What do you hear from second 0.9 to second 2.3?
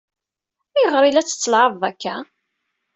i la tt-ttelɛaben akka?